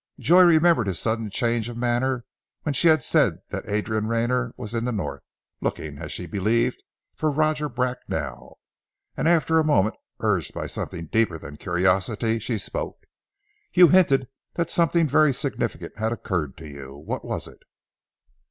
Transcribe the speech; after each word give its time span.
Joy 0.17 0.41
remembered 0.41 0.87
his 0.87 0.97
sudden 0.97 1.29
change 1.29 1.69
of 1.69 1.77
manner 1.77 2.25
when 2.63 2.73
she 2.73 2.87
had 2.87 3.03
said 3.03 3.43
that 3.49 3.69
Adrian 3.69 4.07
Rayner 4.07 4.51
was 4.57 4.73
in 4.73 4.83
the 4.85 4.91
North, 4.91 5.27
looking, 5.61 5.99
as 5.99 6.11
she 6.11 6.25
believed 6.25 6.83
for 7.13 7.29
Roger 7.29 7.69
Bracknell, 7.69 8.57
and 9.15 9.27
after 9.27 9.59
a 9.59 9.63
moment, 9.63 9.93
urged 10.19 10.55
by 10.55 10.65
something 10.65 11.05
deeper 11.05 11.37
than 11.37 11.55
curiosity, 11.55 12.39
she 12.39 12.57
spoke, 12.57 13.05
"You 13.73 13.89
hinted 13.89 14.27
that 14.55 14.71
something 14.71 15.07
very 15.07 15.35
significant 15.35 15.95
had 15.99 16.11
occurred 16.11 16.57
to 16.57 16.67
you. 16.67 16.95
What 16.97 17.23
was 17.23 17.47
it?" 17.47 17.59